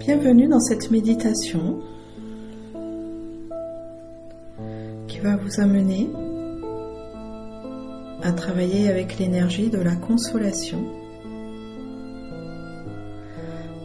Bienvenue 0.00 0.48
dans 0.48 0.58
cette 0.58 0.90
méditation 0.90 1.80
qui 5.06 5.20
va 5.20 5.36
vous 5.36 5.60
amener 5.60 6.10
à 8.24 8.32
travailler 8.32 8.88
avec 8.88 9.18
l'énergie 9.18 9.70
de 9.70 9.78
la 9.78 9.94
consolation 9.94 10.84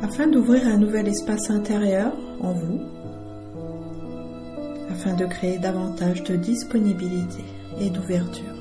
afin 0.00 0.28
d'ouvrir 0.28 0.64
un 0.68 0.76
nouvel 0.76 1.08
espace 1.08 1.50
intérieur 1.50 2.12
en 2.40 2.52
vous, 2.52 2.80
afin 4.90 5.14
de 5.14 5.26
créer 5.26 5.58
davantage 5.58 6.22
de 6.22 6.36
disponibilité 6.36 7.42
et 7.80 7.90
d'ouverture. 7.90 8.57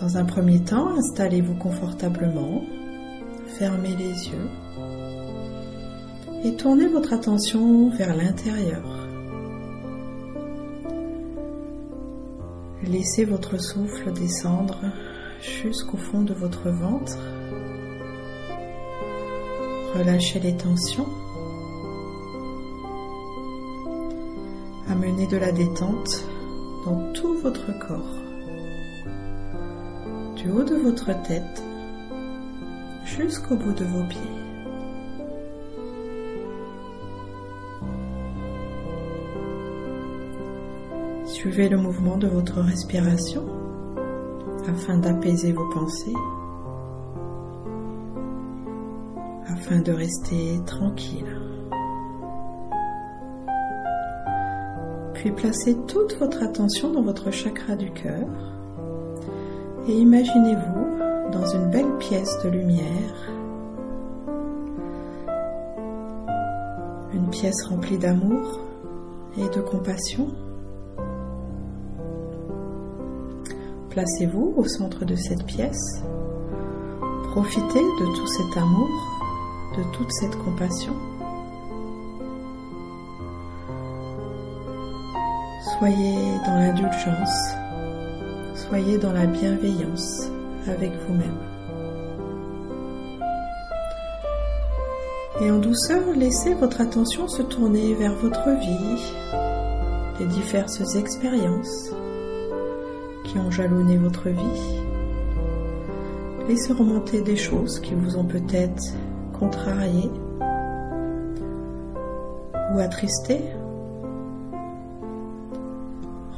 Dans 0.00 0.16
un 0.16 0.24
premier 0.24 0.60
temps, 0.60 0.88
installez-vous 0.96 1.54
confortablement, 1.54 2.62
fermez 3.58 3.94
les 3.96 4.28
yeux 4.28 4.48
et 6.44 6.56
tournez 6.56 6.88
votre 6.88 7.12
attention 7.12 7.90
vers 7.90 8.14
l'intérieur. 8.14 8.82
Laissez 12.82 13.24
votre 13.24 13.58
souffle 13.58 14.12
descendre 14.12 14.80
jusqu'au 15.40 15.96
fond 15.96 16.22
de 16.22 16.34
votre 16.34 16.68
ventre. 16.70 17.18
Relâchez 19.96 20.40
les 20.40 20.56
tensions. 20.56 21.08
Amenez 24.88 25.26
de 25.28 25.36
la 25.36 25.52
détente 25.52 26.24
dans 26.84 27.12
tout 27.12 27.34
votre 27.38 27.78
corps. 27.78 28.23
Haut 30.46 30.62
de 30.62 30.74
votre 30.76 31.06
tête 31.22 31.62
jusqu'au 33.04 33.56
bout 33.56 33.72
de 33.72 33.84
vos 33.84 34.04
pieds. 34.04 34.20
Suivez 41.24 41.68
le 41.68 41.78
mouvement 41.78 42.18
de 42.18 42.26
votre 42.26 42.60
respiration 42.60 43.42
afin 44.68 44.98
d'apaiser 44.98 45.52
vos 45.52 45.68
pensées, 45.70 46.14
afin 49.48 49.80
de 49.80 49.92
rester 49.92 50.60
tranquille. 50.66 51.40
Puis 55.14 55.32
placez 55.32 55.76
toute 55.86 56.16
votre 56.18 56.42
attention 56.42 56.92
dans 56.92 57.02
votre 57.02 57.30
chakra 57.30 57.76
du 57.76 57.90
cœur 57.90 58.53
et 59.86 59.92
imaginez-vous 59.92 61.30
dans 61.32 61.46
une 61.46 61.70
belle 61.70 61.98
pièce 61.98 62.38
de 62.44 62.48
lumière, 62.50 63.30
une 67.12 67.28
pièce 67.30 67.64
remplie 67.66 67.98
d'amour 67.98 68.60
et 69.36 69.48
de 69.48 69.60
compassion 69.60 70.28
Placez-vous 73.94 74.54
au 74.56 74.64
centre 74.66 75.04
de 75.04 75.14
cette 75.14 75.46
pièce. 75.46 76.02
Profitez 77.30 77.78
de 78.00 78.16
tout 78.16 78.26
cet 78.26 78.56
amour, 78.60 78.88
de 79.78 79.84
toute 79.96 80.10
cette 80.10 80.36
compassion. 80.42 80.92
Soyez 85.78 86.38
dans 86.44 86.54
l'indulgence, 86.54 87.54
soyez 88.74 88.98
dans 88.98 89.12
la 89.12 89.26
bienveillance 89.26 90.28
avec 90.66 90.90
vous-même. 91.06 91.38
Et 95.40 95.48
en 95.48 95.60
douceur, 95.60 96.02
laissez 96.16 96.54
votre 96.54 96.80
attention 96.80 97.28
se 97.28 97.42
tourner 97.42 97.94
vers 97.94 98.16
votre 98.16 98.50
vie, 98.50 99.12
les 100.18 100.26
diverses 100.26 100.96
expériences, 100.96 101.92
ont 103.36 103.50
jalonné 103.50 103.96
votre 103.96 104.28
vie. 104.28 104.80
Laissez 106.48 106.72
remonter 106.72 107.20
des 107.20 107.36
choses 107.36 107.78
qui 107.78 107.94
vous 107.94 108.16
ont 108.16 108.24
peut-être 108.24 108.82
contrarié 109.38 110.10
ou 112.72 112.80
attristé. 112.80 113.40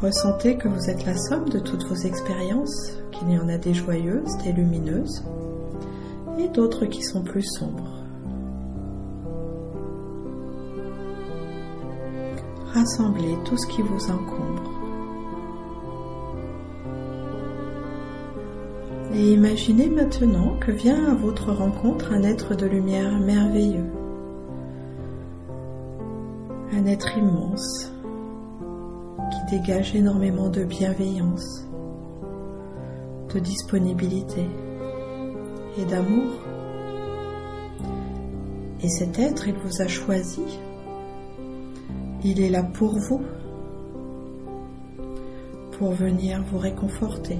Ressentez 0.00 0.58
que 0.58 0.68
vous 0.68 0.90
êtes 0.90 1.06
la 1.06 1.16
somme 1.16 1.48
de 1.48 1.58
toutes 1.58 1.84
vos 1.84 1.94
expériences, 1.94 2.92
qu'il 3.12 3.30
y 3.30 3.38
en 3.38 3.48
a 3.48 3.56
des 3.56 3.72
joyeuses, 3.72 4.36
des 4.44 4.52
lumineuses 4.52 5.24
et 6.38 6.48
d'autres 6.48 6.84
qui 6.84 7.02
sont 7.02 7.22
plus 7.22 7.44
sombres. 7.58 8.02
Rassemblez 12.74 13.38
tout 13.46 13.56
ce 13.56 13.66
qui 13.68 13.80
vous 13.80 14.10
encombre. 14.10 14.70
Et 19.14 19.32
imaginez 19.32 19.88
maintenant 19.88 20.58
que 20.60 20.72
vient 20.72 21.06
à 21.06 21.14
votre 21.14 21.52
rencontre 21.52 22.12
un 22.12 22.22
être 22.22 22.54
de 22.54 22.66
lumière 22.66 23.18
merveilleux, 23.18 23.90
un 26.74 26.84
être 26.84 27.16
immense 27.16 27.95
dégage 29.50 29.94
énormément 29.94 30.48
de 30.48 30.64
bienveillance, 30.64 31.66
de 33.34 33.38
disponibilité 33.38 34.46
et 35.78 35.84
d'amour. 35.84 36.32
Et 38.82 38.88
cet 38.88 39.18
être, 39.18 39.48
il 39.48 39.54
vous 39.54 39.82
a 39.82 39.88
choisi. 39.88 40.42
Il 42.24 42.40
est 42.40 42.50
là 42.50 42.62
pour 42.62 42.98
vous, 42.98 43.22
pour 45.78 45.92
venir 45.92 46.42
vous 46.50 46.58
réconforter 46.58 47.38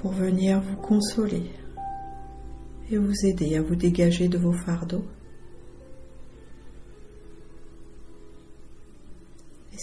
pour 0.00 0.12
venir 0.12 0.62
vous 0.62 0.76
consoler 0.76 1.42
et 2.90 2.96
vous 2.96 3.26
aider 3.26 3.56
à 3.56 3.62
vous 3.62 3.74
dégager 3.74 4.28
de 4.28 4.38
vos 4.38 4.54
fardeaux. 4.54 5.04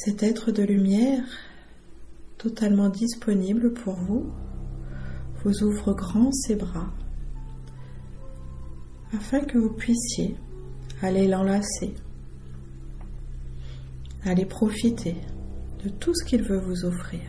Cet 0.05 0.21
être 0.21 0.51
de 0.51 0.61
lumière, 0.61 1.23
totalement 2.37 2.89
disponible 2.89 3.73
pour 3.73 3.95
vous, 3.95 4.31
vous 5.43 5.63
ouvre 5.63 5.93
grand 5.93 6.31
ses 6.31 6.55
bras 6.55 6.93
afin 9.11 9.39
que 9.39 9.57
vous 9.57 9.71
puissiez 9.71 10.35
aller 11.01 11.27
l'enlacer, 11.27 11.95
aller 14.23 14.45
profiter 14.45 15.15
de 15.83 15.89
tout 15.89 16.13
ce 16.13 16.25
qu'il 16.25 16.43
veut 16.43 16.59
vous 16.59 16.85
offrir. 16.85 17.21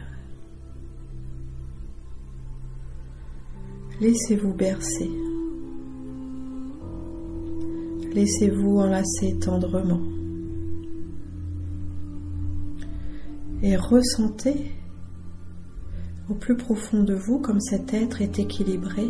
Laissez-vous 4.01 4.53
bercer. 4.53 5.11
Laissez-vous 8.13 8.79
enlacer 8.79 9.39
tendrement. 9.41 10.28
Et 13.63 13.77
ressentez 13.77 14.73
au 16.31 16.35
plus 16.35 16.57
profond 16.57 17.03
de 17.03 17.15
vous 17.15 17.39
comme 17.41 17.61
cet 17.61 17.93
être 17.93 18.23
est 18.23 18.39
équilibré. 18.39 19.09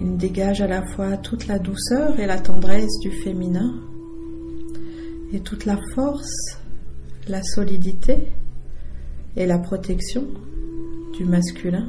Il 0.00 0.16
dégage 0.16 0.60
à 0.60 0.66
la 0.66 0.86
fois 0.86 1.16
toute 1.16 1.46
la 1.46 1.58
douceur 1.58 2.20
et 2.20 2.26
la 2.26 2.38
tendresse 2.38 2.98
du 3.00 3.10
féminin 3.10 3.74
et 5.32 5.40
toute 5.40 5.64
la 5.64 5.78
force, 5.94 6.58
la 7.28 7.42
solidité 7.42 8.28
et 9.36 9.46
la 9.46 9.58
protection 9.58 10.24
du 11.16 11.24
masculin. 11.24 11.88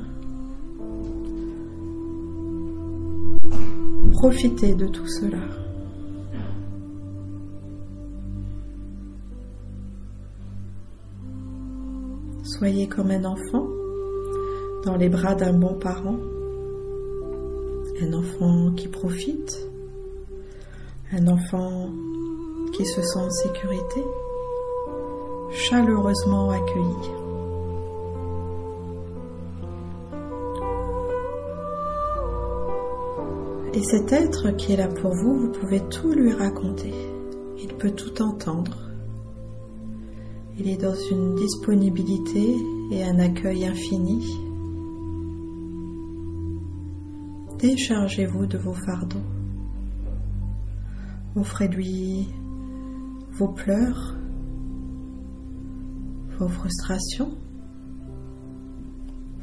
Profitez 4.12 4.74
de 4.74 4.88
tout 4.88 5.07
cela. 5.07 5.67
Soyez 12.47 12.88
comme 12.88 13.11
un 13.11 13.25
enfant 13.25 13.67
dans 14.85 14.95
les 14.95 15.09
bras 15.09 15.35
d'un 15.35 15.51
bon 15.51 15.73
parent, 15.73 16.17
un 18.01 18.13
enfant 18.13 18.71
qui 18.71 18.88
profite, 18.88 19.69
un 21.11 21.27
enfant 21.27 21.89
qui 22.71 22.85
se 22.85 23.01
sent 23.01 23.19
en 23.19 23.29
sécurité, 23.29 24.01
chaleureusement 25.51 26.51
accueilli. 26.51 27.11
Et 33.73 33.83
cet 33.83 34.13
être 34.13 34.51
qui 34.51 34.71
est 34.71 34.77
là 34.77 34.88
pour 34.88 35.13
vous, 35.13 35.38
vous 35.38 35.51
pouvez 35.51 35.81
tout 35.89 36.13
lui 36.13 36.31
raconter. 36.31 36.94
Il 37.61 37.73
peut 37.73 37.91
tout 37.91 38.21
entendre. 38.21 38.87
Il 40.59 40.69
est 40.69 40.81
dans 40.81 40.95
une 41.12 41.36
disponibilité 41.36 42.56
et 42.89 43.04
un 43.04 43.19
accueil 43.19 43.63
infini. 43.68 44.25
Déchargez-vous 47.59 48.48
de 48.48 48.57
vos 48.57 48.74
fardeaux. 48.74 49.21
Offrez-lui 51.36 52.27
vos 53.33 53.50
pleurs, 53.50 54.15
vos 56.39 56.48
frustrations, 56.48 57.38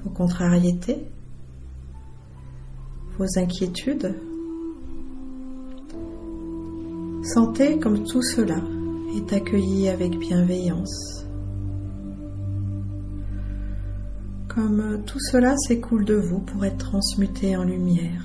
vos 0.02 0.10
contrariétés, 0.10 1.06
vos 3.16 3.38
inquiétudes. 3.38 4.16
Sentez 7.22 7.78
comme 7.78 8.02
tout 8.02 8.22
cela 8.22 8.73
est 9.16 9.32
accueilli 9.32 9.88
avec 9.88 10.18
bienveillance. 10.18 11.24
Comme 14.48 15.02
tout 15.04 15.20
cela 15.20 15.56
s'écoule 15.56 16.04
de 16.04 16.14
vous 16.14 16.40
pour 16.40 16.64
être 16.64 16.78
transmuté 16.78 17.56
en 17.56 17.64
lumière. 17.64 18.24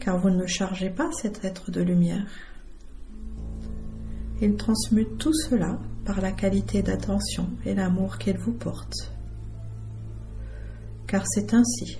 Car 0.00 0.18
vous 0.18 0.30
ne 0.30 0.46
chargez 0.46 0.90
pas 0.90 1.10
cet 1.12 1.44
être 1.44 1.70
de 1.70 1.80
lumière. 1.80 2.30
Il 4.40 4.56
transmute 4.56 5.18
tout 5.18 5.34
cela 5.34 5.78
par 6.04 6.20
la 6.20 6.32
qualité 6.32 6.82
d'attention 6.82 7.50
et 7.66 7.74
l'amour 7.74 8.18
qu'elle 8.18 8.38
vous 8.38 8.52
porte. 8.52 9.12
Car 11.06 11.24
c'est 11.26 11.54
ainsi 11.54 11.98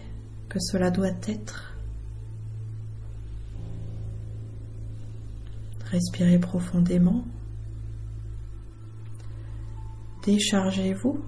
que 0.48 0.58
cela 0.58 0.90
doit 0.90 1.08
être. 1.28 1.69
Respirez 5.90 6.38
profondément. 6.38 7.24
Déchargez-vous. 10.24 11.18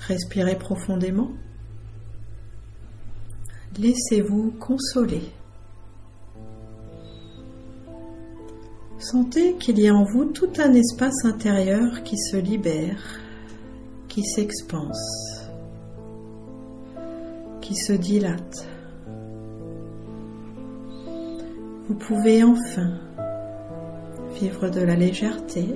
Respirez 0.00 0.58
profondément. 0.58 1.30
Laissez-vous 3.78 4.50
consoler. 4.58 5.22
Sentez 8.98 9.54
qu'il 9.54 9.78
y 9.78 9.86
a 9.86 9.94
en 9.94 10.04
vous 10.04 10.24
tout 10.24 10.50
un 10.58 10.72
espace 10.72 11.24
intérieur 11.24 12.02
qui 12.02 12.18
se 12.18 12.36
libère, 12.36 13.20
qui 14.08 14.24
s'expanse, 14.24 15.46
qui 17.60 17.76
se 17.76 17.92
dilate. 17.92 18.66
Vous 21.88 21.94
pouvez 21.94 22.44
enfin 22.44 22.90
vivre 24.38 24.68
de 24.68 24.82
la 24.82 24.94
légèreté 24.94 25.74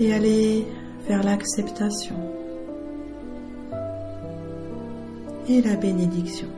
et 0.00 0.12
aller 0.12 0.66
vers 1.06 1.22
l'acceptation 1.22 2.16
et 5.48 5.62
la 5.62 5.76
bénédiction. 5.76 6.48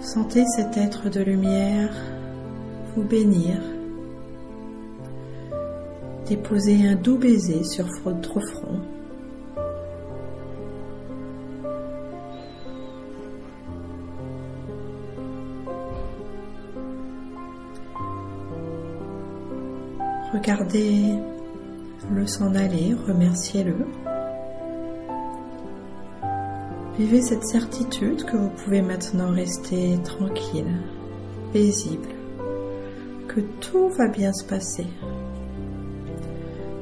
Sentez 0.00 0.44
cet 0.56 0.76
être 0.76 1.08
de 1.08 1.20
lumière 1.20 1.94
vous 2.96 3.04
bénir. 3.04 3.56
Déposez 6.26 6.88
un 6.88 6.96
doux 6.96 7.18
baiser 7.18 7.62
sur 7.62 7.86
votre 8.02 8.40
front. 8.40 8.80
Regardez-le 20.40 22.26
s'en 22.26 22.54
aller, 22.54 22.96
remerciez-le. 23.06 23.76
Vivez 26.98 27.20
cette 27.20 27.44
certitude 27.44 28.24
que 28.24 28.38
vous 28.38 28.48
pouvez 28.48 28.80
maintenant 28.80 29.32
rester 29.32 29.98
tranquille, 30.02 30.80
paisible, 31.52 32.08
que 33.28 33.40
tout 33.60 33.90
va 33.90 34.08
bien 34.08 34.32
se 34.32 34.44
passer. 34.46 34.86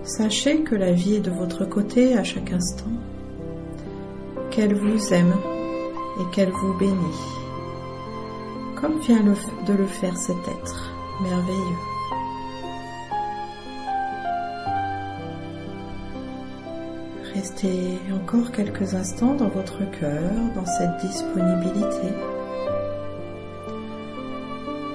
Sachez 0.05 0.63
que 0.63 0.77
la 0.77 0.93
vie 0.93 1.17
est 1.17 1.21
de 1.21 1.33
votre 1.33 1.65
côté 1.65 2.17
à 2.17 2.23
chaque 2.23 2.53
instant, 2.53 2.93
qu'elle 4.53 4.77
vous 4.77 5.13
aime 5.13 5.35
et 6.21 6.33
qu'elle 6.33 6.53
vous 6.53 6.79
bénit, 6.79 6.95
comme 8.77 9.01
vient 9.01 9.25
de 9.25 9.73
le 9.73 9.87
faire 9.87 10.17
cet 10.17 10.39
être 10.47 10.93
merveilleux. 11.21 11.98
Encore 17.61 18.53
quelques 18.53 18.95
instants 18.95 19.35
dans 19.35 19.49
votre 19.49 19.79
cœur, 19.99 20.31
dans 20.55 20.65
cette 20.65 20.97
disponibilité. 21.01 22.15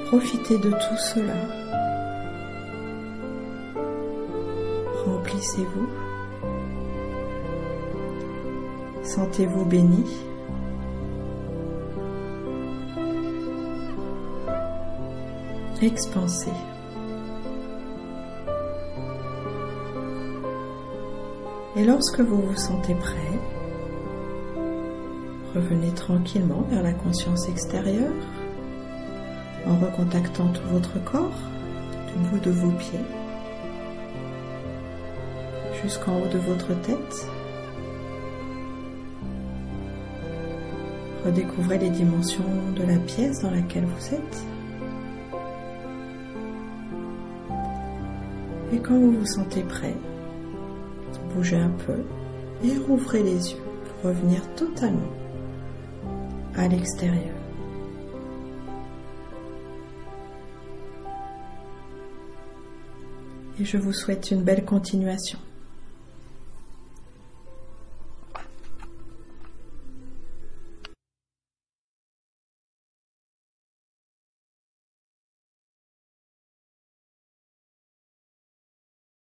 Profitez 0.06 0.58
de 0.60 0.70
tout 0.70 0.98
cela. 0.98 1.34
Remplissez-vous. 5.06 5.90
Sentez-vous 9.04 9.66
béni. 9.66 10.06
Expansez. 15.82 16.73
Et 21.76 21.84
lorsque 21.84 22.20
vous 22.20 22.40
vous 22.40 22.56
sentez 22.56 22.94
prêt, 22.94 23.40
revenez 25.56 25.92
tranquillement 25.92 26.68
vers 26.70 26.84
la 26.84 26.94
conscience 26.94 27.50
extérieure 27.50 28.14
en 29.66 29.78
recontactant 29.78 30.50
tout 30.50 30.68
votre 30.72 31.04
corps 31.04 31.40
du 32.12 32.30
bout 32.30 32.40
de 32.40 32.52
vos 32.52 32.72
pieds 32.72 33.00
jusqu'en 35.82 36.20
haut 36.20 36.28
de 36.28 36.38
votre 36.38 36.80
tête. 36.82 37.28
Redécouvrez 41.26 41.80
les 41.80 41.90
dimensions 41.90 42.44
de 42.76 42.84
la 42.84 42.98
pièce 42.98 43.40
dans 43.42 43.52
laquelle 43.52 43.86
vous 43.86 44.14
êtes. 44.14 44.44
Et 48.74 48.78
quand 48.78 48.94
vous 48.94 49.12
vous 49.12 49.26
sentez 49.26 49.64
prêt, 49.64 49.96
bougez 51.34 51.58
un 51.58 51.70
peu 51.70 52.04
et 52.64 52.78
rouvrez 52.78 53.24
les 53.24 53.52
yeux 53.52 53.62
pour 53.86 54.12
revenir 54.12 54.42
totalement 54.56 55.12
à 56.56 56.68
l'extérieur. 56.68 57.36
Et 63.60 63.66
je 63.66 63.78
vous 63.78 63.94
souhaite 63.94 64.32
une 64.32 64.44
belle 64.44 64.66
continuation. 64.66 65.38